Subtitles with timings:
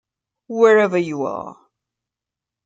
[0.47, 1.59] Wherever you are!